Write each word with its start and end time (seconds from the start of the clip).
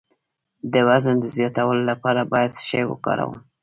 د 0.73 0.75
وزن 0.87 1.15
د 1.21 1.25
زیاتولو 1.35 1.81
لپاره 1.91 2.29
باید 2.31 2.51
څه 2.57 2.63
شی 2.69 2.81
وکاروم؟ 2.87 3.33